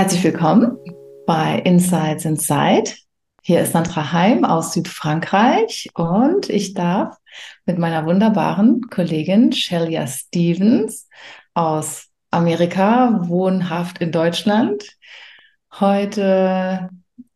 Herzlich 0.00 0.24
willkommen 0.24 0.78
bei 1.26 1.58
Insights 1.58 2.24
Inside. 2.24 2.90
Hier 3.42 3.60
ist 3.60 3.72
Sandra 3.72 4.12
Heim 4.12 4.46
aus 4.46 4.72
Südfrankreich 4.72 5.90
und 5.92 6.48
ich 6.48 6.72
darf 6.72 7.18
mit 7.66 7.78
meiner 7.78 8.06
wunderbaren 8.06 8.80
Kollegin 8.88 9.52
Shelia 9.52 10.06
Stevens 10.06 11.06
aus 11.52 12.08
Amerika, 12.30 13.28
wohnhaft 13.28 13.98
in 13.98 14.10
Deutschland, 14.10 14.96
heute 15.78 16.88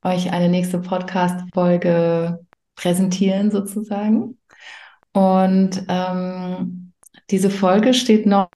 euch 0.03 0.33
eine 0.33 0.49
nächste 0.49 0.79
Podcast-Folge 0.79 2.47
präsentieren 2.77 3.51
sozusagen. 3.51 4.39
Und 5.13 5.85
ähm, 5.89 6.95
diese 7.29 7.51
Folge 7.51 7.93
steht 7.93 8.25
noch 8.25 8.49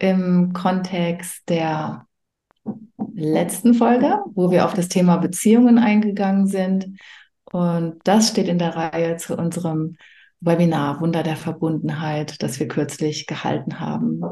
im 0.00 0.52
Kontext 0.52 1.48
der 1.48 2.08
letzten 3.14 3.74
Folge, 3.74 4.18
wo 4.34 4.50
wir 4.50 4.64
auf 4.64 4.74
das 4.74 4.88
Thema 4.88 5.16
Beziehungen 5.16 5.78
eingegangen 5.78 6.46
sind. 6.46 6.98
Und 7.44 7.96
das 8.04 8.28
steht 8.28 8.48
in 8.48 8.58
der 8.58 8.74
Reihe 8.76 9.16
zu 9.16 9.36
unserem 9.36 9.96
Webinar 10.40 11.00
Wunder 11.00 11.22
der 11.22 11.36
Verbundenheit, 11.36 12.42
das 12.42 12.58
wir 12.58 12.68
kürzlich 12.68 13.26
gehalten 13.26 13.78
haben. 13.78 14.22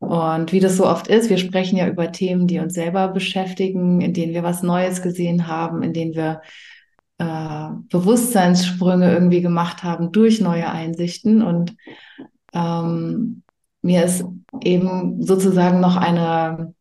Und 0.00 0.52
wie 0.52 0.60
das 0.60 0.76
so 0.76 0.86
oft 0.86 1.08
ist, 1.08 1.30
wir 1.30 1.38
sprechen 1.38 1.76
ja 1.76 1.86
über 1.88 2.10
Themen, 2.10 2.46
die 2.46 2.58
uns 2.58 2.74
selber 2.74 3.08
beschäftigen, 3.08 4.00
in 4.00 4.12
denen 4.12 4.32
wir 4.34 4.42
was 4.42 4.62
Neues 4.62 5.02
gesehen 5.02 5.46
haben, 5.46 5.82
in 5.82 5.92
denen 5.92 6.14
wir 6.14 6.40
äh, 7.18 7.68
Bewusstseinssprünge 7.90 9.12
irgendwie 9.12 9.42
gemacht 9.42 9.82
haben 9.82 10.10
durch 10.10 10.40
neue 10.40 10.70
Einsichten. 10.70 11.42
Und 11.42 11.76
ähm, 12.54 13.42
mir 13.82 14.04
ist 14.04 14.24
eben 14.62 15.22
sozusagen 15.22 15.80
noch 15.80 15.96
eine 15.96 16.74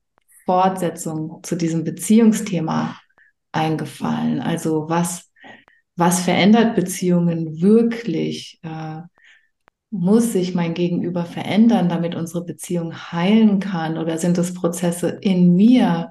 Fortsetzung 0.50 1.44
zu 1.44 1.56
diesem 1.56 1.84
Beziehungsthema 1.84 3.00
eingefallen. 3.52 4.42
Also 4.42 4.90
was, 4.90 5.30
was 5.96 6.22
verändert 6.22 6.76
Beziehungen 6.76 7.62
wirklich? 7.62 8.60
Äh, 8.64 9.02
muss 9.92 10.34
sich 10.34 10.56
mein 10.56 10.74
Gegenüber 10.74 11.26
verändern, 11.26 11.88
damit 11.88 12.16
unsere 12.16 12.44
Beziehung 12.44 12.96
heilen 12.96 13.60
kann? 13.60 14.00
Oder 14.00 14.18
sind 14.18 14.40
es 14.40 14.56
Prozesse 14.56 15.20
in 15.22 15.54
mir, 15.54 16.10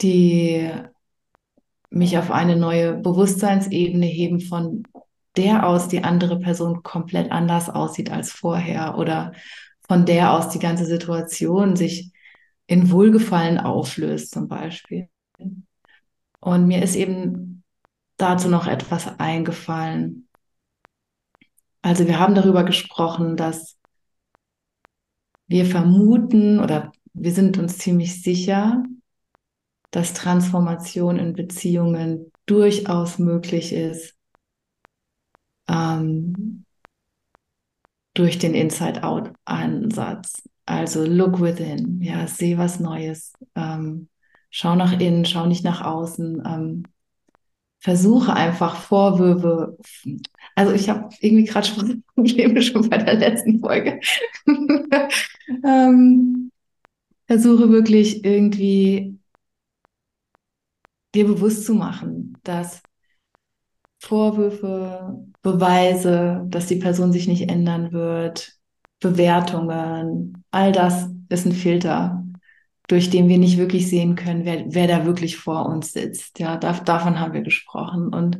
die 0.00 0.70
mich 1.90 2.18
auf 2.18 2.30
eine 2.30 2.54
neue 2.54 2.94
Bewusstseinsebene 2.94 4.06
heben, 4.06 4.38
von 4.38 4.84
der 5.36 5.66
aus 5.66 5.88
die 5.88 6.04
andere 6.04 6.38
Person 6.38 6.84
komplett 6.84 7.32
anders 7.32 7.68
aussieht 7.68 8.12
als 8.12 8.30
vorher 8.30 8.96
oder 8.96 9.32
von 9.88 10.06
der 10.06 10.34
aus 10.34 10.50
die 10.50 10.60
ganze 10.60 10.86
Situation 10.86 11.74
sich 11.74 12.12
in 12.66 12.90
Wohlgefallen 12.90 13.58
auflöst 13.58 14.32
zum 14.32 14.48
Beispiel. 14.48 15.08
Und 16.40 16.66
mir 16.66 16.82
ist 16.82 16.96
eben 16.96 17.62
dazu 18.16 18.48
noch 18.48 18.66
etwas 18.66 19.18
eingefallen. 19.18 20.28
Also 21.82 22.06
wir 22.06 22.18
haben 22.18 22.34
darüber 22.34 22.64
gesprochen, 22.64 23.36
dass 23.36 23.76
wir 25.46 25.66
vermuten 25.66 26.60
oder 26.60 26.92
wir 27.14 27.32
sind 27.32 27.58
uns 27.58 27.78
ziemlich 27.78 28.22
sicher, 28.22 28.82
dass 29.90 30.12
Transformation 30.12 31.18
in 31.18 31.32
Beziehungen 31.32 32.32
durchaus 32.46 33.18
möglich 33.18 33.72
ist 33.72 34.16
ähm, 35.68 36.64
durch 38.14 38.38
den 38.38 38.54
Inside-Out-Ansatz. 38.54 40.42
Also 40.66 41.04
look 41.04 41.40
within, 41.40 42.00
ja, 42.02 42.26
seh 42.26 42.58
was 42.58 42.80
Neues, 42.80 43.32
ähm, 43.54 44.08
schau 44.50 44.74
nach 44.74 44.98
innen, 44.98 45.24
schau 45.24 45.46
nicht 45.46 45.64
nach 45.64 45.80
außen, 45.82 46.42
ähm, 46.44 46.82
versuche 47.80 48.32
einfach 48.34 48.76
Vorwürfe. 48.76 49.78
Also 50.56 50.72
ich 50.72 50.88
habe 50.88 51.08
irgendwie 51.20 51.44
gerade 51.44 51.68
Probleme 52.14 52.62
schon 52.62 52.88
bei 52.90 52.98
der 52.98 53.14
letzten 53.14 53.60
Folge. 53.60 54.00
ähm, 55.64 56.50
versuche 57.26 57.70
wirklich 57.70 58.24
irgendwie 58.24 59.18
dir 61.14 61.26
bewusst 61.26 61.64
zu 61.66 61.74
machen, 61.74 62.38
dass 62.44 62.82
Vorwürfe, 63.98 65.26
Beweise, 65.42 66.44
dass 66.48 66.66
die 66.66 66.76
Person 66.76 67.12
sich 67.12 67.26
nicht 67.28 67.48
ändern 67.50 67.92
wird, 67.92 68.55
Bewertungen, 69.00 70.44
all 70.50 70.72
das 70.72 71.08
ist 71.28 71.46
ein 71.46 71.52
Filter, 71.52 72.24
durch 72.88 73.10
den 73.10 73.28
wir 73.28 73.38
nicht 73.38 73.58
wirklich 73.58 73.88
sehen 73.88 74.14
können, 74.14 74.44
wer, 74.44 74.64
wer 74.68 74.86
da 74.86 75.04
wirklich 75.06 75.36
vor 75.36 75.66
uns 75.66 75.92
sitzt. 75.92 76.38
Ja, 76.38 76.56
da, 76.56 76.72
davon 76.72 77.18
haben 77.18 77.32
wir 77.32 77.42
gesprochen. 77.42 78.08
Und 78.08 78.38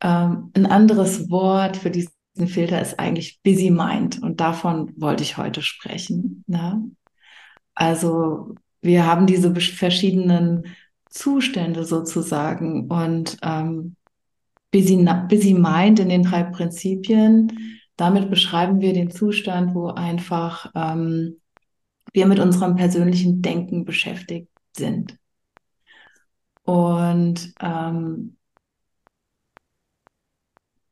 ähm, 0.00 0.52
ein 0.54 0.66
anderes 0.66 1.28
Wort 1.28 1.76
für 1.76 1.90
diesen 1.90 2.12
Filter 2.46 2.80
ist 2.80 2.98
eigentlich 2.98 3.40
Busy 3.42 3.70
Mind. 3.70 4.22
Und 4.22 4.40
davon 4.40 4.92
wollte 4.96 5.24
ich 5.24 5.36
heute 5.36 5.62
sprechen. 5.62 6.44
Ne? 6.46 6.90
Also 7.74 8.54
wir 8.80 9.06
haben 9.06 9.26
diese 9.26 9.54
verschiedenen 9.54 10.66
Zustände 11.10 11.84
sozusagen 11.84 12.88
und 12.88 13.38
ähm, 13.42 13.96
Busy, 14.70 15.04
Busy 15.28 15.54
Mind 15.54 15.98
in 15.98 16.10
den 16.10 16.22
drei 16.22 16.44
Prinzipien 16.44 17.77
damit 17.98 18.30
beschreiben 18.30 18.80
wir 18.80 18.92
den 18.92 19.10
Zustand, 19.10 19.74
wo 19.74 19.88
einfach 19.88 20.70
ähm, 20.76 21.40
wir 22.12 22.26
mit 22.26 22.38
unserem 22.38 22.76
persönlichen 22.76 23.42
Denken 23.42 23.84
beschäftigt 23.84 24.48
sind. 24.76 25.18
Und, 26.62 27.52
ähm, 27.60 28.36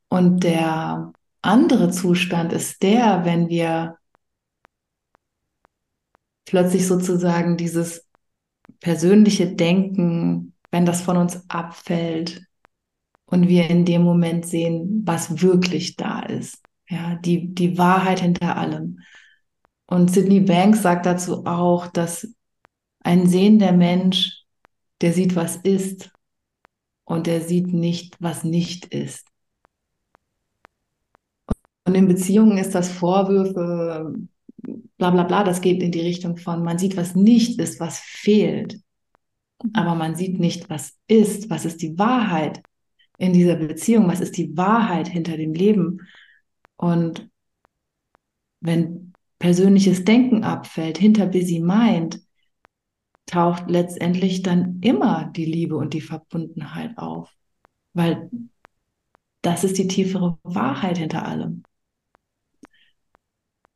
und 0.08 0.42
der 0.42 1.12
andere 1.42 1.90
Zustand 1.90 2.52
ist 2.52 2.82
der, 2.82 3.24
wenn 3.24 3.48
wir 3.48 3.98
plötzlich 6.44 6.88
sozusagen 6.88 7.56
dieses 7.56 8.04
persönliche 8.80 9.54
Denken, 9.54 10.54
wenn 10.72 10.84
das 10.84 11.02
von 11.02 11.18
uns 11.18 11.48
abfällt 11.48 12.42
und 13.26 13.46
wir 13.46 13.70
in 13.70 13.84
dem 13.84 14.02
Moment 14.02 14.44
sehen, 14.44 15.02
was 15.04 15.40
wirklich 15.40 15.94
da 15.94 16.20
ist. 16.20 16.65
Ja, 16.88 17.16
die, 17.16 17.54
die 17.54 17.78
Wahrheit 17.78 18.20
hinter 18.20 18.56
allem. 18.56 19.00
Und 19.86 20.10
Sidney 20.10 20.40
Banks 20.40 20.82
sagt 20.82 21.06
dazu 21.06 21.44
auch, 21.46 21.86
dass 21.88 22.32
ein 23.00 23.28
sehender 23.28 23.72
Mensch, 23.72 24.44
der 25.00 25.12
sieht, 25.12 25.36
was 25.36 25.56
ist 25.56 26.10
und 27.04 27.26
der 27.26 27.40
sieht 27.40 27.72
nicht, 27.72 28.16
was 28.20 28.44
nicht 28.44 28.86
ist. 28.86 29.28
Und 31.84 31.94
in 31.94 32.08
Beziehungen 32.08 32.58
ist 32.58 32.74
das 32.74 32.90
Vorwürfe, 32.90 34.12
bla 34.98 35.10
bla 35.10 35.22
bla, 35.22 35.44
das 35.44 35.60
geht 35.60 35.82
in 35.82 35.92
die 35.92 36.00
Richtung 36.00 36.36
von, 36.36 36.64
man 36.64 36.78
sieht, 36.78 36.96
was 36.96 37.14
nicht 37.14 37.60
ist, 37.60 37.78
was 37.78 37.98
fehlt. 38.00 38.80
Aber 39.72 39.94
man 39.94 40.16
sieht 40.16 40.38
nicht, 40.38 40.68
was 40.68 40.96
ist, 41.06 41.48
was 41.48 41.64
ist 41.64 41.80
die 41.82 41.98
Wahrheit 41.98 42.60
in 43.18 43.32
dieser 43.32 43.56
Beziehung, 43.56 44.08
was 44.08 44.20
ist 44.20 44.36
die 44.36 44.56
Wahrheit 44.56 45.08
hinter 45.08 45.36
dem 45.36 45.54
Leben. 45.54 46.00
Und 46.76 47.30
wenn 48.60 49.12
persönliches 49.38 50.04
Denken 50.04 50.44
abfällt, 50.44 50.98
hinter 50.98 51.26
Busy 51.26 51.60
Mind, 51.60 52.20
taucht 53.26 53.68
letztendlich 53.68 54.42
dann 54.42 54.80
immer 54.80 55.30
die 55.34 55.44
Liebe 55.44 55.76
und 55.76 55.94
die 55.94 56.00
Verbundenheit 56.00 56.96
auf. 56.96 57.34
Weil 57.92 58.30
das 59.42 59.64
ist 59.64 59.78
die 59.78 59.88
tiefere 59.88 60.38
Wahrheit 60.42 60.98
hinter 60.98 61.26
allem. 61.26 61.62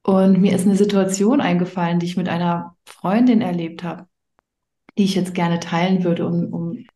Und 0.03 0.41
mir 0.41 0.55
ist 0.55 0.67
eine 0.67 0.77
Situation 0.77 1.41
eingefallen, 1.41 1.99
die 1.99 2.07
ich 2.07 2.17
mit 2.17 2.29
einer 2.29 2.77
Freundin 2.85 3.43
erlebt 3.43 3.83
habe, 3.83 4.09
die 4.97 5.05
ich 5.05 5.15
jetzt 5.15 5.35
gerne 5.35 5.61
teilen 5.61 6.05
würde, 6.05 6.27
um, 6.27 6.53
um 6.53 6.87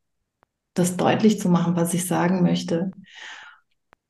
das 0.75 0.97
deutlich 0.97 1.39
zu 1.39 1.49
machen, 1.49 1.77
was 1.77 1.95
ich 1.95 2.07
sagen 2.07 2.43
möchte. 2.43 2.91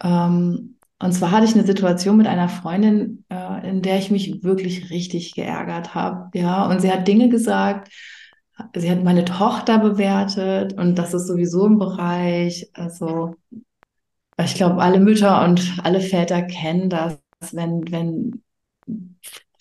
Ähm, 0.03 0.74
und 0.99 1.13
zwar 1.13 1.33
hatte 1.33 1.45
ich 1.45 1.55
eine 1.55 1.67
Situation 1.67 2.17
mit 2.17 2.27
einer 2.27 2.49
Freundin, 2.49 3.25
äh, 3.29 3.69
in 3.69 3.83
der 3.83 3.99
ich 3.99 4.11
mich 4.11 4.43
wirklich 4.43 4.91
richtig 4.91 5.35
geärgert 5.35 5.95
habe. 5.95 6.31
Ja, 6.39 6.67
und 6.67 6.81
sie 6.81 6.91
hat 6.91 7.09
Dinge 7.09 7.29
gesagt, 7.29 7.93
sie 8.77 8.91
hat 8.91 9.03
meine 9.03 9.25
Tochter 9.25 9.79
bewertet 9.79 10.75
und 10.75 10.97
das 10.97 11.13
ist 11.13 11.27
sowieso 11.27 11.67
ein 11.67 11.79
Bereich, 11.79 12.71
also 12.75 13.35
ich 14.43 14.55
glaube, 14.55 14.83
alle 14.83 15.01
Mütter 15.01 15.45
und 15.45 15.79
alle 15.85 16.01
Väter 16.01 16.43
kennen 16.43 16.91
das, 16.91 17.19
wenn, 17.53 17.91
wenn 17.91 18.43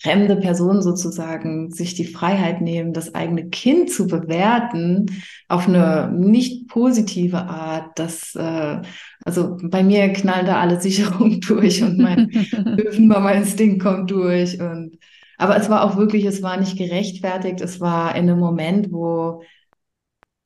fremde 0.04 0.36
Personen 0.36 0.82
sozusagen 0.82 1.70
sich 1.70 1.94
die 1.94 2.04
Freiheit 2.04 2.60
nehmen, 2.60 2.92
das 2.92 3.14
eigene 3.14 3.48
Kind 3.48 3.90
zu 3.90 4.06
bewerten 4.06 5.06
auf 5.48 5.66
eine 5.66 6.12
nicht 6.12 6.68
positive 6.68 7.38
Art. 7.38 7.98
Das, 7.98 8.34
äh, 8.34 8.82
also 9.24 9.56
bei 9.62 9.82
mir 9.82 10.12
knallt 10.12 10.46
da 10.46 10.60
alle 10.60 10.78
Sicherungen 10.80 11.40
durch 11.40 11.82
und 11.82 11.98
mein 11.98 12.28
Löwenmama-Instinkt 12.52 13.82
kommt 13.82 14.10
durch. 14.10 14.60
Und, 14.60 14.98
aber 15.38 15.56
es 15.56 15.70
war 15.70 15.82
auch 15.84 15.96
wirklich, 15.96 16.26
es 16.26 16.42
war 16.42 16.58
nicht 16.58 16.76
gerechtfertigt. 16.76 17.62
Es 17.62 17.80
war 17.80 18.14
in 18.14 18.28
einem 18.28 18.38
Moment, 18.38 18.92
wo 18.92 19.42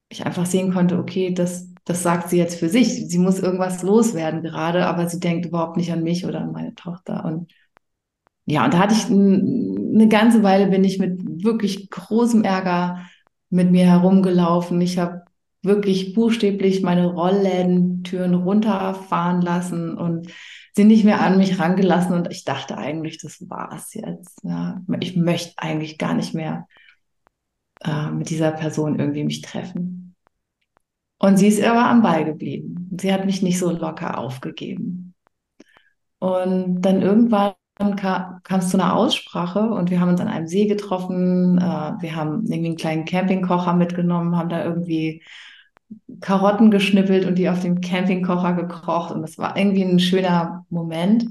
ich 0.09 0.25
einfach 0.25 0.47
sehen 0.47 0.73
konnte, 0.73 0.99
okay, 0.99 1.35
das, 1.35 1.75
das 1.85 2.05
sagt 2.05 2.31
sie 2.31 2.39
jetzt 2.39 2.61
für 2.61 2.69
sich. 2.69 3.09
Sie 3.09 3.19
muss 3.19 3.41
irgendwas 3.41 3.83
loswerden 3.83 4.43
gerade, 4.43 4.87
aber 4.87 5.09
sie 5.09 5.19
denkt 5.19 5.47
überhaupt 5.47 5.77
nicht 5.77 5.91
an 5.93 6.05
mich 6.05 6.27
oder 6.27 6.43
an 6.43 6.53
meine 6.53 6.77
Tochter. 6.77 7.25
Und 7.25 7.53
ja, 8.51 8.65
und 8.65 8.73
da 8.73 8.79
hatte 8.79 8.95
ich 8.95 9.07
eine 9.11 10.09
ganze 10.09 10.43
Weile 10.43 10.69
bin 10.69 10.83
ich 10.83 10.99
mit 10.99 11.45
wirklich 11.45 11.91
großem 11.91 12.45
Ärger 12.45 13.07
mit 13.51 13.71
mir 13.71 13.85
herumgelaufen. 13.85 14.81
Ich 14.81 14.99
habe 14.99 15.23
wirklich 15.63 16.15
buchstäblich 16.15 16.83
meine 16.83 17.13
Rolllädentüren 17.13 18.35
runterfahren 18.35 19.43
lassen 19.43 19.99
und 19.99 20.29
sie 20.75 20.85
nicht 20.85 21.05
mehr 21.05 21.21
an 21.21 21.37
mich 21.37 21.59
rangelassen. 21.59 22.15
Und 22.15 22.31
ich 22.31 22.45
dachte 22.45 22.79
eigentlich, 22.79 23.19
das 23.19 23.39
war's 23.51 23.93
jetzt. 23.93 24.39
Ja, 24.45 24.81
ich 25.01 25.15
möchte 25.15 25.53
eigentlich 25.59 25.99
gar 25.99 26.15
nicht 26.15 26.33
mehr 26.35 26.67
äh, 27.85 28.11
mit 28.11 28.31
dieser 28.31 28.53
Person 28.53 28.99
irgendwie 28.99 29.25
mich 29.25 29.43
treffen. 29.43 30.17
Und 31.19 31.37
sie 31.37 31.49
ist 31.49 31.63
aber 31.63 31.85
am 31.87 32.01
Ball 32.01 32.25
geblieben. 32.25 32.89
Sie 32.99 33.13
hat 33.13 33.27
mich 33.27 33.43
nicht 33.43 33.59
so 33.59 33.71
locker 33.71 34.17
aufgegeben. 34.19 35.15
Und 36.19 36.81
dann 36.81 37.03
irgendwann 37.03 37.53
dann 37.79 37.97
kam 37.97 38.41
es 38.61 38.71
zu 38.71 38.77
einer 38.77 38.97
Aussprache 38.97 39.61
und 39.71 39.91
wir 39.91 40.01
haben 40.01 40.09
uns 40.11 40.21
an 40.21 40.29
einem 40.29 40.49
See 40.49 40.67
getroffen. 40.67 41.59
Äh, 41.59 41.63
wir 42.01 42.17
haben 42.17 42.45
irgendwie 42.47 42.67
einen 42.67 42.77
kleinen 42.77 43.05
Campingkocher 43.05 43.75
mitgenommen, 43.75 44.37
haben 44.37 44.49
da 44.49 44.65
irgendwie 44.65 45.23
Karotten 46.21 46.71
geschnippelt 46.71 47.25
und 47.25 47.37
die 47.37 47.49
auf 47.49 47.61
dem 47.61 47.81
Campingkocher 47.81 48.55
gekocht. 48.55 49.13
Und 49.13 49.23
das 49.23 49.39
war 49.39 49.57
irgendwie 49.57 49.83
ein 49.83 50.01
schöner 50.01 50.67
Moment. 50.71 51.27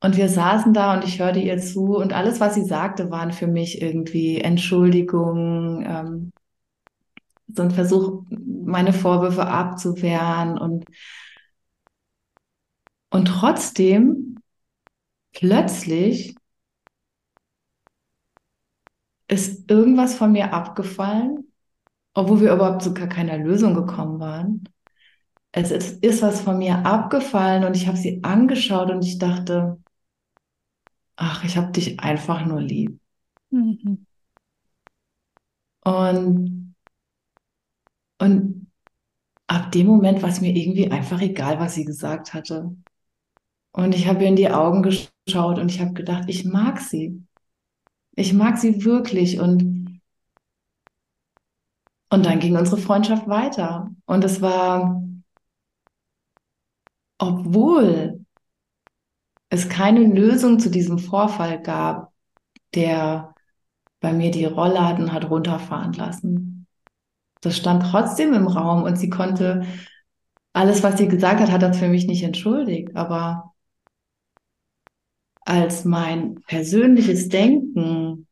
Und 0.00 0.16
wir 0.16 0.28
saßen 0.28 0.72
da 0.72 0.94
und 0.94 1.04
ich 1.04 1.18
hörte 1.18 1.40
ihr 1.40 1.58
zu 1.58 1.96
und 1.96 2.12
alles, 2.12 2.40
was 2.40 2.54
sie 2.54 2.64
sagte, 2.64 3.10
waren 3.10 3.32
für 3.32 3.48
mich 3.48 3.82
irgendwie 3.82 4.40
Entschuldigungen, 4.40 5.84
ähm, 5.84 6.32
so 7.54 7.62
ein 7.62 7.70
Versuch, 7.70 8.22
meine 8.30 8.92
Vorwürfe 8.92 9.46
abzuwehren 9.46 10.58
und 10.58 10.84
und 13.10 13.26
trotzdem 13.26 14.37
plötzlich 15.32 16.34
ist 19.28 19.70
irgendwas 19.70 20.16
von 20.16 20.32
mir 20.32 20.52
abgefallen, 20.52 21.52
obwohl 22.14 22.40
wir 22.40 22.52
überhaupt 22.52 22.82
zu 22.82 22.94
gar 22.94 23.08
keiner 23.08 23.38
Lösung 23.38 23.74
gekommen 23.74 24.18
waren. 24.18 24.64
Es 25.52 25.70
ist, 25.70 26.02
ist 26.02 26.22
was 26.22 26.40
von 26.40 26.58
mir 26.58 26.84
abgefallen 26.84 27.64
und 27.64 27.76
ich 27.76 27.86
habe 27.86 27.96
sie 27.96 28.22
angeschaut 28.22 28.90
und 28.90 29.04
ich 29.04 29.18
dachte, 29.18 29.78
ach, 31.16 31.44
ich 31.44 31.56
habe 31.56 31.72
dich 31.72 32.00
einfach 32.00 32.44
nur 32.46 32.60
lieb. 32.60 32.98
Mhm. 33.50 34.06
Und, 35.84 36.74
und 38.18 38.70
ab 39.46 39.72
dem 39.72 39.86
Moment 39.86 40.22
war 40.22 40.28
es 40.28 40.40
mir 40.40 40.54
irgendwie 40.54 40.90
einfach 40.90 41.20
egal, 41.20 41.58
was 41.58 41.74
sie 41.74 41.84
gesagt 41.84 42.34
hatte. 42.34 42.76
Und 43.72 43.94
ich 43.94 44.06
habe 44.06 44.22
ihr 44.22 44.28
in 44.28 44.36
die 44.36 44.50
Augen 44.50 44.82
geschaut 44.82 45.12
und 45.36 45.70
ich 45.70 45.80
habe 45.80 45.92
gedacht, 45.92 46.24
ich 46.28 46.44
mag 46.44 46.80
sie. 46.80 47.22
Ich 48.14 48.32
mag 48.32 48.58
sie 48.58 48.84
wirklich. 48.84 49.40
Und, 49.40 50.00
und 52.10 52.26
dann 52.26 52.40
ging 52.40 52.56
unsere 52.56 52.78
Freundschaft 52.80 53.28
weiter. 53.28 53.90
Und 54.06 54.24
es 54.24 54.40
war, 54.40 55.02
obwohl 57.18 58.24
es 59.50 59.68
keine 59.68 60.04
Lösung 60.04 60.58
zu 60.58 60.70
diesem 60.70 60.98
Vorfall 60.98 61.62
gab, 61.62 62.12
der 62.74 63.34
bei 64.00 64.12
mir 64.12 64.30
die 64.30 64.44
Rollladen 64.44 65.12
hat 65.12 65.28
runterfahren 65.30 65.92
lassen. 65.94 66.66
Das 67.40 67.56
stand 67.56 67.84
trotzdem 67.84 68.34
im 68.34 68.46
Raum 68.46 68.82
und 68.82 68.96
sie 68.96 69.10
konnte 69.10 69.64
alles, 70.52 70.82
was 70.82 70.98
sie 70.98 71.08
gesagt 71.08 71.40
hat, 71.40 71.50
hat 71.50 71.62
das 71.62 71.78
für 71.78 71.88
mich 71.88 72.06
nicht 72.06 72.22
entschuldigt. 72.22 72.96
Aber 72.96 73.54
als 75.48 75.86
mein 75.86 76.42
persönliches 76.42 77.30
Denken 77.30 78.26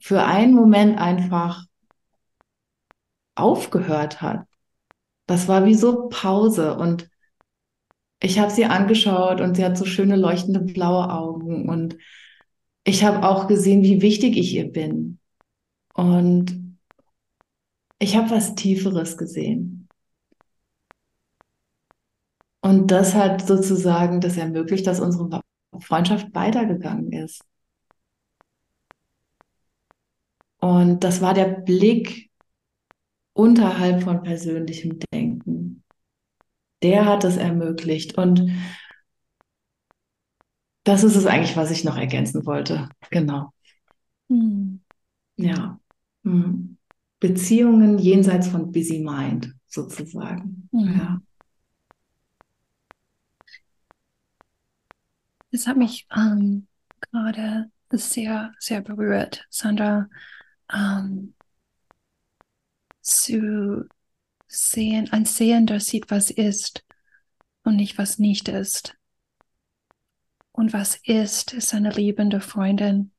für 0.00 0.24
einen 0.24 0.54
Moment 0.54 0.98
einfach 0.98 1.66
aufgehört 3.34 4.22
hat. 4.22 4.46
Das 5.26 5.48
war 5.48 5.66
wie 5.66 5.74
so 5.74 6.08
Pause 6.08 6.76
und 6.76 7.10
ich 8.20 8.38
habe 8.38 8.50
sie 8.50 8.64
angeschaut 8.64 9.42
und 9.42 9.56
sie 9.56 9.64
hat 9.64 9.76
so 9.76 9.84
schöne 9.84 10.16
leuchtende 10.16 10.60
blaue 10.60 11.10
Augen 11.12 11.68
und 11.68 11.98
ich 12.84 13.04
habe 13.04 13.28
auch 13.28 13.46
gesehen, 13.46 13.82
wie 13.82 14.00
wichtig 14.00 14.38
ich 14.38 14.54
ihr 14.54 14.72
bin. 14.72 15.18
Und 15.92 16.78
ich 17.98 18.16
habe 18.16 18.30
was 18.30 18.54
Tieferes 18.54 19.18
gesehen. 19.18 19.81
Und 22.62 22.90
das 22.90 23.14
hat 23.14 23.46
sozusagen 23.46 24.20
das 24.20 24.36
ermöglicht, 24.36 24.86
dass 24.86 25.00
unsere 25.00 25.42
Freundschaft 25.80 26.34
weitergegangen 26.34 27.12
ist. 27.12 27.44
Und 30.60 31.02
das 31.02 31.20
war 31.20 31.34
der 31.34 31.46
Blick 31.46 32.30
unterhalb 33.32 34.04
von 34.04 34.22
persönlichem 34.22 35.00
Denken. 35.12 35.82
Der 36.84 37.04
hat 37.04 37.24
es 37.24 37.36
ermöglicht. 37.36 38.16
Und 38.16 38.48
das 40.84 41.02
ist 41.02 41.16
es 41.16 41.26
eigentlich, 41.26 41.56
was 41.56 41.72
ich 41.72 41.82
noch 41.82 41.96
ergänzen 41.96 42.46
wollte. 42.46 42.88
Genau. 43.10 43.52
Mhm. 44.28 44.80
Ja. 45.36 45.80
Mhm. 46.22 46.76
Beziehungen 47.18 47.98
jenseits 47.98 48.48
von 48.48 48.70
Busy 48.70 49.00
Mind 49.00 49.54
sozusagen. 49.66 50.68
Mhm. 50.70 50.94
Ja. 50.98 51.22
Das 55.52 55.66
hat 55.66 55.76
mich 55.76 56.06
ähm, 56.16 56.66
gerade 57.00 57.70
sehr, 57.90 58.54
sehr 58.58 58.80
berührt, 58.80 59.46
Sandra, 59.50 60.08
ähm, 60.72 61.34
zu 63.02 63.86
sehen, 64.46 65.12
ein 65.12 65.24
Sehender 65.24 65.80
sieht, 65.80 66.10
was 66.10 66.30
ist 66.30 66.84
und 67.64 67.76
nicht, 67.76 67.98
was 67.98 68.18
nicht 68.18 68.48
ist. 68.48 68.96
Und 70.52 70.72
was 70.72 70.96
ist, 71.04 71.52
ist 71.54 71.74
eine 71.74 71.90
liebende 71.90 72.40
Freundin. 72.40 73.12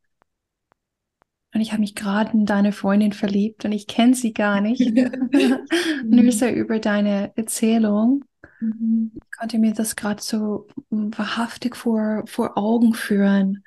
Und 1.53 1.61
ich 1.61 1.71
habe 1.71 1.81
mich 1.81 1.95
gerade 1.95 2.31
in 2.33 2.45
deine 2.45 2.71
Freundin 2.71 3.13
verliebt 3.13 3.65
und 3.65 3.71
ich 3.71 3.85
kenne 3.85 4.15
sie 4.15 4.33
gar 4.33 4.59
nicht. 4.61 4.81
Nur 6.03 6.31
so 6.31 6.47
über 6.47 6.79
deine 6.79 7.31
Erzählung. 7.35 8.23
Mhm. 8.63 9.11
Ich 9.15 9.37
konnte 9.37 9.59
mir 9.59 9.73
das 9.73 9.95
gerade 9.95 10.21
so 10.21 10.67
wahrhaftig 10.89 11.75
vor, 11.75 12.23
vor 12.27 12.57
Augen 12.57 12.93
führen. 12.93 13.63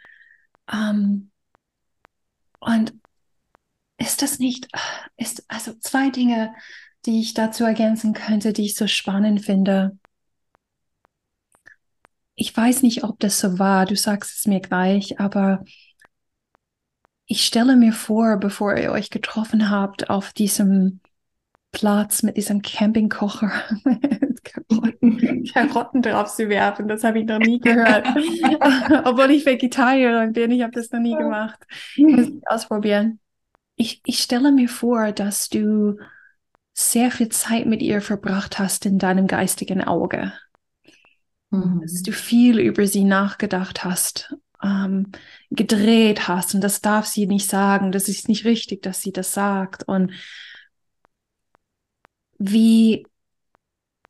Ähm, 0.73 1.31
und 2.61 2.95
ist 3.99 4.23
das 4.23 4.39
nicht, 4.39 4.69
ist 5.17 5.45
also 5.49 5.75
zwei 5.75 6.11
Dinge, 6.11 6.55
die 7.05 7.21
ich 7.21 7.35
dazu 7.35 7.65
ergänzen 7.65 8.15
könnte, 8.15 8.53
die 8.53 8.67
ich 8.67 8.75
so 8.75 8.87
spannend 8.87 9.45
finde. 9.45 9.99
Ich 12.35 12.55
weiß 12.55 12.83
nicht, 12.83 13.05
ob 13.05 13.19
das 13.21 13.39
so 13.41 13.59
war, 13.59 13.87
du 13.87 13.97
sagst 13.97 14.39
es 14.39 14.47
mir 14.47 14.61
gleich, 14.61 15.21
aber 15.21 15.65
ich 17.27 17.45
stelle 17.45 17.77
mir 17.77 17.93
vor, 17.93 18.37
bevor 18.39 18.77
ihr 18.77 18.93
euch 18.93 19.11
getroffen 19.11 19.71
habt 19.71 20.11
auf 20.11 20.33
diesem 20.33 21.01
Platz 21.73 22.23
mit 22.23 22.37
diesem 22.37 22.63
Campingkocher 22.63 23.53
Karotten, 24.47 25.45
Karotten 25.53 26.03
drauf 26.03 26.35
zu 26.35 26.49
werfen. 26.49 26.89
Das 26.89 27.05
habe 27.05 27.21
ich 27.21 27.27
noch 27.27 27.39
nie 27.39 27.61
gehört. 27.61 28.07
Obwohl 29.05 29.31
ich 29.31 29.47
Vegetarierin 29.47 30.33
bin, 30.33 30.51
ich 30.51 30.63
habe 30.63 30.73
das 30.73 30.91
noch 30.91 31.01
nie 31.01 31.17
gemacht. 31.17 31.59
Ich 31.97 32.05
muss 32.05 32.29
ich 32.29 32.49
ausprobieren. 32.49 33.21
Ich, 33.77 34.01
ich 34.07 34.21
stelle 34.21 34.53
mir 34.53 34.69
vor, 34.69 35.13
dass 35.13 35.49
du 35.49 35.99
sehr 36.73 37.11
viel 37.11 37.29
Zeit 37.29 37.67
mit 37.67 37.83
ihr 37.83 38.01
verbracht 38.01 38.59
hast 38.59 38.87
in 38.87 38.99
deinem 38.99 39.27
geistigen 39.27 39.83
Auge. 39.83 40.33
Mhm. 41.51 41.81
Dass 41.83 42.03
du 42.03 42.13
viel 42.13 42.59
über 42.59 42.87
sie 42.87 43.05
nachgedacht 43.05 43.85
hast 43.85 44.35
ähm, 44.63 45.13
gedreht 45.51 46.29
hast 46.29 46.55
und 46.55 46.63
das 46.63 46.81
darf 46.81 47.07
sie 47.07 47.27
nicht 47.27 47.49
sagen, 47.49 47.93
das 47.93 48.09
ist 48.09 48.29
nicht 48.29 48.45
richtig, 48.45 48.83
dass 48.83 49.03
sie 49.03 49.13
das 49.13 49.35
sagt 49.35 49.87
und 49.87 50.13
wie, 52.39 53.07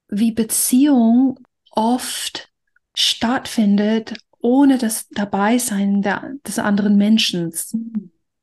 wie 0.09 0.33
Beziehung 0.33 1.39
oft 1.71 2.51
stattfindet 2.95 4.15
ohne 4.41 4.79
das 4.79 5.09
Dabeisein 5.09 6.03
der, 6.03 6.35
des 6.47 6.61
anderen 6.61 6.97
Menschen. 6.97 7.53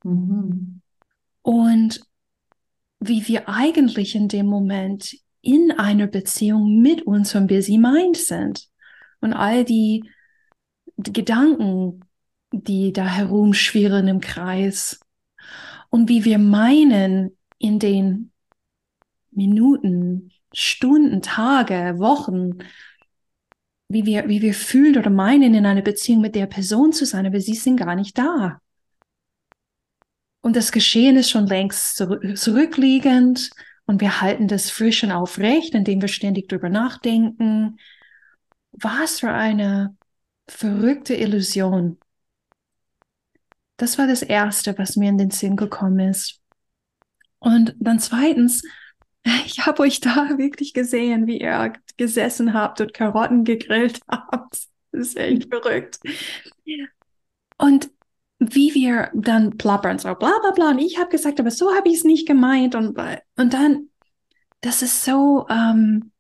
Mhm. 0.03 0.81
Und 1.41 2.01
wie 2.99 3.25
wir 3.27 3.47
eigentlich 3.47 4.15
in 4.15 4.27
dem 4.27 4.47
Moment 4.47 5.15
in 5.41 5.71
einer 5.71 6.07
Beziehung 6.07 6.81
mit 6.81 7.03
unserem 7.03 7.47
Busy 7.47 7.77
Mind 7.77 8.17
sind 8.17 8.67
und 9.21 9.31
all 9.31 9.63
die, 9.63 10.09
die 10.97 11.13
Gedanken, 11.13 12.01
die 12.51 12.91
da 12.91 13.05
herumschwirren 13.05 14.09
im 14.09 14.19
Kreis 14.19 14.99
und 15.89 16.09
wie 16.09 16.25
wir 16.25 16.37
meinen 16.37 17.37
in 17.59 17.79
den 17.79 18.32
Minuten, 19.35 20.31
Stunden, 20.53 21.21
Tage, 21.21 21.95
Wochen, 21.97 22.59
wie 23.87 24.05
wir, 24.05 24.27
wie 24.27 24.41
wir 24.41 24.53
fühlen 24.53 24.97
oder 24.97 25.09
meinen, 25.09 25.53
in 25.53 25.65
einer 25.65 25.81
Beziehung 25.81 26.21
mit 26.21 26.35
der 26.35 26.47
Person 26.47 26.93
zu 26.93 27.05
sein, 27.05 27.25
aber 27.25 27.39
sie 27.39 27.55
sind 27.55 27.77
gar 27.77 27.95
nicht 27.95 28.17
da. 28.17 28.61
Und 30.41 30.55
das 30.55 30.71
Geschehen 30.71 31.15
ist 31.15 31.29
schon 31.29 31.47
längst 31.47 31.95
zurückliegend 31.95 33.51
und 33.85 34.01
wir 34.01 34.21
halten 34.21 34.47
das 34.47 34.69
frisch 34.69 35.03
und 35.03 35.11
aufrecht, 35.11 35.73
indem 35.73 36.01
wir 36.01 36.09
ständig 36.09 36.49
drüber 36.49 36.69
nachdenken. 36.69 37.77
Was 38.71 39.19
für 39.19 39.31
eine 39.31 39.95
verrückte 40.47 41.15
Illusion. 41.15 41.97
Das 43.77 43.97
war 43.97 44.07
das 44.07 44.21
Erste, 44.21 44.77
was 44.77 44.95
mir 44.95 45.09
in 45.09 45.17
den 45.17 45.31
Sinn 45.31 45.55
gekommen 45.55 46.09
ist. 46.09 46.41
Und 47.39 47.75
dann 47.79 47.99
zweitens, 47.99 48.63
ich 49.46 49.65
habe 49.65 49.84
euch 49.84 50.00
da 50.00 50.38
wirklich 50.38 50.74
gesehen, 50.74 51.27
wie 51.27 51.39
ihr 51.39 51.74
gesessen 51.98 52.53
habt 52.53 52.82
und 52.82 52.94
Karotten 52.94 53.44
gegrillt 53.44 54.00
habt. 54.10 54.68
Das 54.92 55.08
ist 55.08 55.18
echt 55.18 55.50
verrückt. 55.50 56.00
Und 57.58 57.89
wie 58.39 58.74
wir 58.74 59.10
dann 59.13 59.58
plappern, 59.58 60.00
so 60.00 60.13
bla 60.15 60.38
bla 60.42 60.51
bla. 60.51 60.70
Und 60.72 60.80
ich 60.80 61.00
habe 61.00 61.10
gesagt, 61.10 61.39
aber 61.39 61.51
so 61.51 61.74
habe 61.75 61.89
ich 61.89 61.98
es 61.98 62.03
nicht 62.03 62.27
gemeint. 62.27 62.75
Und, 62.75 63.00
und 63.38 63.53
dann, 63.53 63.89
das 64.62 64.82
ist 64.82 65.03
so, 65.03 65.48
ähm, 65.50 66.12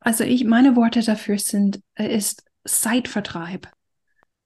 also 0.00 0.24
ich, 0.24 0.44
meine 0.44 0.76
Worte 0.76 1.02
dafür 1.02 1.38
sind, 1.38 1.80
äh, 1.94 2.14
ist 2.14 2.44
Zeitvertreib. 2.64 3.68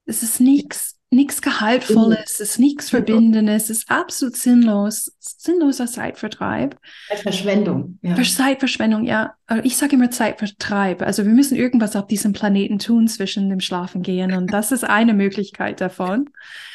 Es 0.05 0.23
ist 0.23 0.41
nichts 0.41 0.98
nichts 1.11 1.41
Gehaltvolles, 1.41 2.35
es 2.35 2.41
ist 2.41 2.59
nichts 2.59 2.91
Verbindendes, 2.91 3.65
es 3.65 3.79
ist 3.79 3.91
absolut 3.91 4.37
sinnlos, 4.37 5.13
sinnloser 5.19 5.87
Zeitvertreib. 5.87 6.79
Zeitverschwendung. 7.09 7.99
Ja. 8.03 8.23
Zeitverschwendung, 8.23 9.05
ja. 9.05 9.35
Ich 9.63 9.77
sage 9.77 9.97
immer 9.97 10.11
Zeitvertreib. 10.11 11.03
Also 11.03 11.25
wir 11.25 11.33
müssen 11.33 11.57
irgendwas 11.57 11.97
auf 11.97 12.07
diesem 12.07 12.33
Planeten 12.33 12.79
tun 12.79 13.09
zwischen 13.09 13.49
dem 13.49 13.61
Schlafen 13.61 14.03
gehen 14.03 14.35
und 14.35 14.53
das 14.53 14.71
ist 14.71 14.85
eine 14.85 15.15
Möglichkeit 15.15 15.81
davon. 15.81 16.31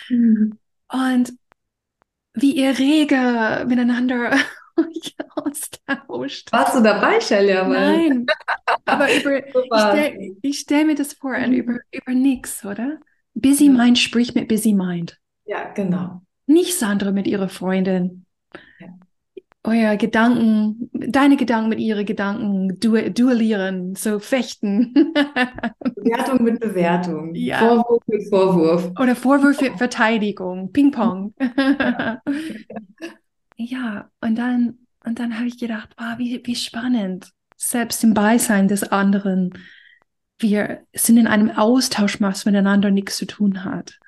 Mhm. 0.09 0.57
Und 0.91 1.33
wie 2.33 2.55
ihr 2.55 2.77
rege 2.79 3.65
miteinander 3.67 4.35
austauscht. 5.35 6.51
Warst 6.51 6.75
du 6.75 6.81
dabei, 6.81 7.21
Shelia? 7.21 7.67
Nein, 7.67 8.25
aber 8.85 9.13
über, 9.13 9.45
ich 9.45 9.53
stelle 9.69 10.53
stell 10.53 10.85
mir 10.85 10.95
das 10.95 11.13
vor, 11.13 11.37
mhm. 11.37 11.53
über, 11.53 11.77
über 11.91 12.13
nichts, 12.13 12.65
oder? 12.65 12.97
Busy 13.43 13.67
Mind 13.67 14.00
spricht 14.00 14.35
mit 14.35 14.47
Busy 14.47 14.73
Mind. 14.73 15.19
Ja, 15.45 15.69
genau. 15.73 16.21
Nicht 16.47 16.79
Sandra 16.79 17.12
mit 17.12 17.27
ihrer 17.27 17.50
Freundin. 17.50 18.25
Ja. 18.79 18.88
Euer 19.65 19.97
Gedanken, 19.97 20.89
deine 20.93 21.35
Gedanken 21.35 21.69
mit 21.69 21.79
ihren 21.79 22.05
Gedanken 22.05 22.79
du 22.79 23.12
duellieren, 23.12 23.95
so 23.95 24.19
fechten. 24.19 24.93
Bewertung 25.95 26.43
mit 26.43 26.62
Bewertung. 26.62 27.35
Ja. 27.35 27.59
Vorwurf 27.59 28.03
mit 28.07 28.29
Vorwurf. 28.29 28.91
Oder 29.00 29.15
Vorwurf 29.15 29.62
mit 29.62 29.77
Verteidigung. 29.77 30.71
Ping-Pong. 30.71 31.33
Ja. 31.38 32.21
ja, 33.57 34.09
und 34.21 34.38
dann, 34.38 34.79
und 35.05 35.19
dann 35.19 35.38
habe 35.38 35.47
ich 35.47 35.57
gedacht, 35.57 35.89
wow, 35.97 36.17
wie, 36.17 36.41
wie 36.45 36.55
spannend. 36.55 37.29
Selbst 37.57 38.03
im 38.05 38.13
Beisein 38.13 38.69
des 38.69 38.83
anderen 38.83 39.53
wir 40.43 40.85
sind 40.93 41.17
in 41.17 41.25
einem 41.25 41.50
Austausch, 41.50 42.21
was 42.21 42.45
miteinander 42.45 42.91
nichts 42.91 43.17
zu 43.17 43.25
tun 43.25 43.63
hat. 43.63 44.00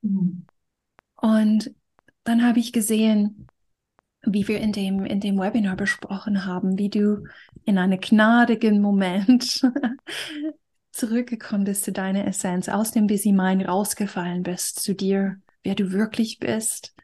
Mhm. 0.00 0.46
Und 1.16 1.74
dann 2.24 2.42
habe 2.42 2.58
ich 2.58 2.72
gesehen, 2.72 3.46
wie 4.22 4.48
wir 4.48 4.60
in 4.60 4.72
dem, 4.72 5.04
in 5.04 5.20
dem 5.20 5.38
Webinar 5.38 5.76
besprochen 5.76 6.44
haben, 6.44 6.78
wie 6.78 6.90
du 6.90 7.24
in 7.64 7.78
einem 7.78 8.00
gnadigen 8.00 8.80
Moment 8.80 9.62
zurückgekommen 10.92 11.64
bist 11.64 11.84
zu 11.84 11.92
deiner 11.92 12.26
Essenz, 12.26 12.68
aus 12.68 12.92
dem 12.92 13.06
Busy 13.06 13.32
Mind 13.32 13.66
rausgefallen 13.66 14.42
bist 14.42 14.80
zu 14.80 14.94
dir, 14.94 15.36
wer 15.62 15.74
du 15.74 15.92
wirklich 15.92 16.38
bist 16.38 16.94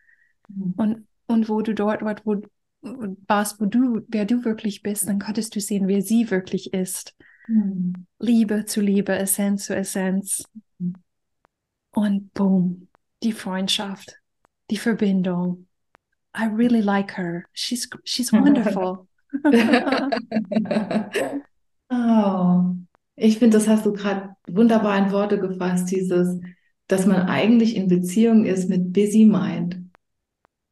mhm. 0.48 0.74
und, 0.76 1.06
und 1.26 1.48
wo 1.48 1.62
du 1.62 1.74
dort 1.74 2.02
wo, 2.02 2.42
warst, 3.26 3.60
wo 3.60 3.66
du, 3.66 4.02
wer 4.08 4.26
du 4.26 4.44
wirklich 4.44 4.82
bist, 4.82 5.08
dann 5.08 5.18
konntest 5.18 5.56
du 5.56 5.60
sehen, 5.60 5.88
wer 5.88 6.02
sie 6.02 6.30
wirklich 6.30 6.72
ist. 6.72 7.15
Mhm. 7.48 8.06
Liebe 8.18 8.64
zu 8.64 8.80
Liebe, 8.80 9.16
Essenz 9.16 9.66
zu 9.66 9.76
Essenz. 9.76 10.44
Und 11.92 12.34
boom, 12.34 12.88
die 13.22 13.32
Freundschaft, 13.32 14.20
die 14.70 14.76
Verbindung. 14.76 15.66
I 16.36 16.44
really 16.44 16.82
like 16.82 17.16
her. 17.16 17.44
She's, 17.52 17.88
she's 18.04 18.32
wonderful. 18.32 19.06
oh, 21.90 22.74
ich 23.16 23.38
finde, 23.38 23.56
das 23.56 23.66
hast 23.68 23.86
du 23.86 23.92
gerade 23.92 24.36
wunderbar 24.46 24.98
in 24.98 25.12
Worte 25.12 25.38
gefasst, 25.40 25.90
dieses, 25.90 26.38
dass 26.86 27.06
man 27.06 27.22
eigentlich 27.22 27.74
in 27.76 27.88
Beziehung 27.88 28.44
ist 28.44 28.68
mit 28.68 28.92
Busy 28.92 29.24
Mind, 29.24 29.80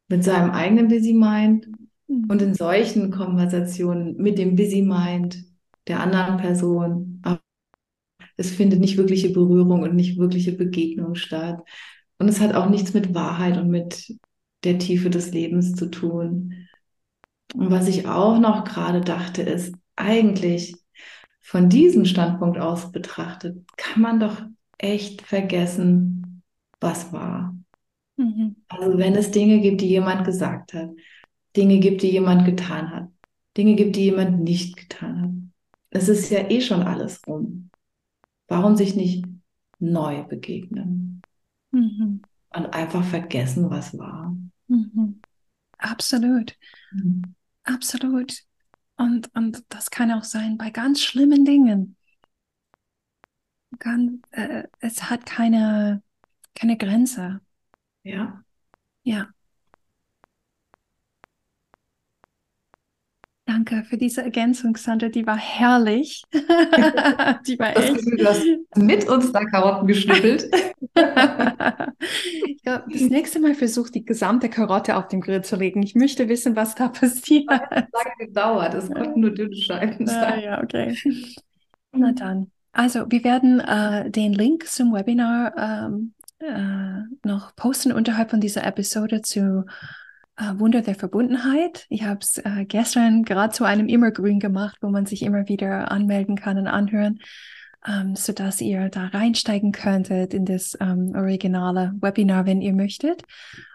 mit 0.07 0.23
seinem 0.23 0.51
eigenen 0.51 0.87
Busy 0.87 1.13
Mind 1.13 1.67
mhm. 2.07 2.25
und 2.29 2.41
in 2.43 2.53
solchen 2.53 3.09
Konversationen 3.09 4.17
mit 4.17 4.37
dem 4.37 4.55
Busy 4.55 4.83
Mind 4.83 5.43
der 5.87 5.99
anderen 5.99 6.37
Person. 6.37 7.19
Aber 7.23 7.41
es 8.37 8.51
findet 8.51 8.79
nicht 8.79 8.97
wirkliche 8.97 9.29
Berührung 9.29 9.83
und 9.83 9.95
nicht 9.95 10.17
wirkliche 10.17 10.51
Begegnung 10.53 11.15
statt. 11.15 11.61
Und 12.17 12.27
es 12.27 12.39
hat 12.39 12.55
auch 12.55 12.69
nichts 12.69 12.93
mit 12.93 13.13
Wahrheit 13.13 13.57
und 13.57 13.69
mit 13.69 14.13
der 14.63 14.79
Tiefe 14.79 15.09
des 15.09 15.31
Lebens 15.31 15.75
zu 15.75 15.89
tun. 15.89 16.67
Und 17.53 17.71
was 17.71 17.87
ich 17.87 18.07
auch 18.07 18.39
noch 18.39 18.63
gerade 18.63 19.01
dachte, 19.01 19.41
ist, 19.41 19.75
eigentlich 19.95 20.75
von 21.41 21.69
diesem 21.69 22.05
Standpunkt 22.05 22.57
aus 22.57 22.91
betrachtet, 22.91 23.63
kann 23.77 24.01
man 24.01 24.19
doch 24.19 24.41
echt 24.77 25.21
vergessen, 25.21 26.43
was 26.79 27.13
war. 27.13 27.55
Mhm. 28.17 28.55
Also 28.67 28.97
wenn 28.97 29.15
es 29.15 29.31
Dinge 29.31 29.61
gibt, 29.61 29.81
die 29.81 29.87
jemand 29.87 30.25
gesagt 30.25 30.73
hat, 30.73 30.89
Dinge 31.55 31.79
gibt, 31.79 32.01
die 32.01 32.11
jemand 32.11 32.45
getan 32.45 32.91
hat, 32.91 33.09
Dinge 33.57 33.75
gibt, 33.75 33.95
die 33.95 34.05
jemand 34.05 34.41
nicht 34.41 34.75
getan 34.75 35.21
hat, 35.21 35.29
es 35.95 36.09
ist 36.09 36.29
ja 36.29 36.49
eh 36.49 36.61
schon 36.61 36.83
alles 36.83 37.21
rum. 37.25 37.69
Warum 38.47 38.75
sich 38.75 38.95
nicht 38.95 39.25
neu 39.79 40.23
begegnen 40.23 41.21
mhm. 41.71 42.21
und 42.49 42.65
einfach 42.73 43.03
vergessen, 43.03 43.69
was 43.69 43.97
war? 43.97 44.35
Mhm. 44.67 45.21
Absolut. 45.77 46.57
Mhm. 46.91 47.35
Absolut. 47.63 48.43
Und, 48.97 49.33
und 49.35 49.63
das 49.69 49.89
kann 49.89 50.11
auch 50.11 50.23
sein 50.23 50.57
bei 50.57 50.69
ganz 50.69 51.01
schlimmen 51.01 51.45
Dingen. 51.45 51.95
Kann, 53.79 54.21
äh, 54.31 54.63
es 54.79 55.09
hat 55.09 55.25
keine, 55.25 56.01
keine 56.53 56.77
Grenze. 56.77 57.41
Ja. 58.03 58.43
Ja. 59.03 59.29
Danke 63.47 63.83
für 63.83 63.97
diese 63.97 64.23
Ergänzung, 64.23 64.75
Sandra. 64.75 65.09
Die 65.09 65.27
war 65.27 65.37
herrlich. 65.37 66.23
die 66.33 67.59
war 67.59 67.77
echt. 67.77 68.03
Du 68.17 68.25
hast 68.25 68.43
mit 68.75 69.07
uns 69.07 69.31
da 69.31 69.45
Karotten 69.45 69.87
geschnippelt. 69.87 70.49
ja, 70.95 72.83
das 72.91 73.01
nächste 73.01 73.39
Mal 73.39 73.53
versuch 73.53 73.89
die 73.91 74.03
gesamte 74.03 74.49
Karotte 74.49 74.95
auf 74.95 75.09
den 75.09 75.21
Grill 75.21 75.43
zu 75.43 75.57
legen. 75.57 75.83
Ich 75.83 75.93
möchte 75.93 76.27
wissen, 76.27 76.55
was 76.55 76.73
da 76.73 76.87
passiert. 76.87 77.45
Das 77.47 77.59
hat 77.59 77.71
lange 77.93 78.27
gedauert. 78.27 78.73
Es 78.73 78.89
konnten 78.89 79.19
nur 79.19 79.31
dünne 79.31 79.55
Scheiben 79.55 80.07
sein. 80.07 80.33
Ah, 80.33 80.39
ja, 80.39 80.63
okay. 80.63 80.97
Na 81.91 82.13
dann. 82.13 82.49
Also, 82.71 83.05
wir 83.11 83.23
werden 83.23 83.59
äh, 83.59 84.09
den 84.09 84.33
Link 84.33 84.67
zum 84.67 84.91
Webinar 84.91 85.53
ähm, 85.87 86.13
äh, 86.39 87.03
noch 87.23 87.55
posten 87.55 87.91
unterhalb 87.91 88.31
von 88.31 88.41
dieser 88.41 88.65
Episode 88.65 89.21
zu 89.21 89.65
äh, 90.37 90.59
Wunder 90.59 90.81
der 90.81 90.95
Verbundenheit. 90.95 91.85
Ich 91.89 92.03
habe 92.03 92.19
es 92.21 92.37
äh, 92.37 92.65
gestern 92.65 93.23
gerade 93.23 93.53
zu 93.53 93.63
einem 93.63 93.87
Immergrün 93.87 94.39
gemacht, 94.39 94.77
wo 94.81 94.89
man 94.89 95.05
sich 95.05 95.21
immer 95.23 95.47
wieder 95.47 95.91
anmelden 95.91 96.35
kann 96.35 96.57
und 96.57 96.67
anhören. 96.67 97.19
ähm, 97.87 98.15
sodass 98.15 98.61
ihr 98.61 98.89
da 98.89 99.07
reinsteigen 99.07 99.71
könntet 99.71 100.33
in 100.33 100.45
das 100.45 100.77
ähm, 100.81 101.13
originale 101.15 101.93
Webinar, 102.01 102.45
wenn 102.45 102.61
ihr 102.61 102.73
möchtet. 102.73 103.23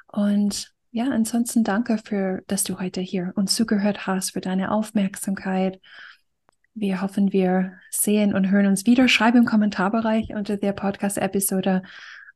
Und 0.07 0.73
ja, 0.91 1.05
ansonsten 1.05 1.63
danke 1.63 1.99
für, 1.99 2.43
dass 2.49 2.65
du 2.65 2.81
heute 2.81 3.01
hier 3.01 3.33
uns 3.37 3.55
zugehört 3.55 4.07
hast, 4.07 4.33
für 4.33 4.41
deine 4.41 4.73
Aufmerksamkeit. 4.73 5.81
Wir 6.75 7.01
hoffen, 7.01 7.33
wir 7.33 7.75
sehen 7.91 8.35
und 8.35 8.51
hören 8.51 8.67
uns 8.67 8.87
wieder. 8.87 9.07
Schreib 9.07 9.35
im 9.37 9.45
Kommentarbereich 9.45 10.35
unter 10.35 10.57
der 10.57 10.73
Podcast-Episode, 10.73 11.83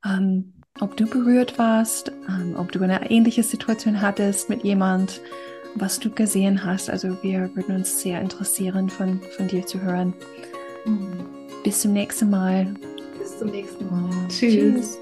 ähm, 0.04 0.52
ob 0.80 0.96
du 0.96 1.06
berührt 1.06 1.58
warst, 1.58 2.12
ähm, 2.28 2.56
ob 2.58 2.72
du 2.72 2.82
eine 2.82 3.10
ähnliche 3.10 3.42
Situation 3.42 4.00
hattest 4.00 4.48
mit 4.48 4.64
jemand, 4.64 5.20
was 5.76 5.98
du 5.98 6.10
gesehen 6.10 6.64
hast. 6.64 6.90
Also 6.90 7.16
wir 7.22 7.50
würden 7.54 7.76
uns 7.76 8.00
sehr 8.00 8.20
interessieren, 8.20 8.88
von, 8.90 9.20
von 9.36 9.48
dir 9.48 9.66
zu 9.66 9.80
hören. 9.80 10.14
Mhm. 10.84 11.24
Bis 11.62 11.80
zum 11.80 11.92
nächsten 11.92 12.30
Mal. 12.30 12.74
Bis 13.18 13.38
zum 13.38 13.50
nächsten 13.50 13.86
Mal. 13.90 14.10
Tschüss. 14.28 14.54
Tschüss. 14.54 14.98